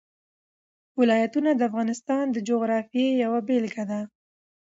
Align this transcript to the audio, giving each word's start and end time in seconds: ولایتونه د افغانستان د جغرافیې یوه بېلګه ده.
ولایتونه 0.99 1.49
د 1.55 1.61
افغانستان 1.69 2.25
د 2.31 2.37
جغرافیې 2.47 3.07
یوه 3.23 3.39
بېلګه 3.47 3.83
ده. 3.91 4.01